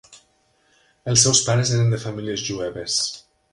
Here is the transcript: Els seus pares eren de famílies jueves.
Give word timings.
Els 1.13 1.21
seus 1.27 1.43
pares 1.49 1.75
eren 1.77 1.95
de 1.95 2.01
famílies 2.07 2.47
jueves. 2.51 2.99